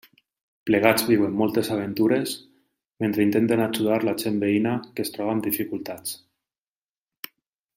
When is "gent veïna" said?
4.23-4.73